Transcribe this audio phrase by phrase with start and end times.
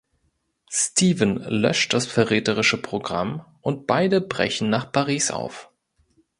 [0.71, 5.69] Steven löscht das verräterische Programm und beide brechen nach Paris auf.